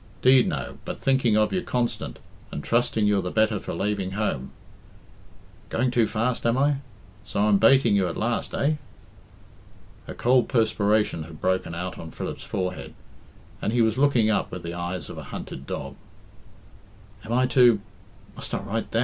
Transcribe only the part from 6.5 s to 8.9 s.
I? So I'm bating you at last, eh?"